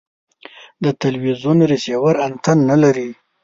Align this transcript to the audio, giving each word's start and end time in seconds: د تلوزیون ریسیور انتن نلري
د 0.83 0.85
تلوزیون 1.01 1.57
ریسیور 1.71 2.15
انتن 2.27 2.57
نلري 2.69 3.09